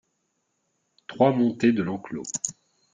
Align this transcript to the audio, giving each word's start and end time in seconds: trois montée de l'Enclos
trois 1.05 1.31
montée 1.31 1.73
de 1.73 1.83
l'Enclos 1.83 2.23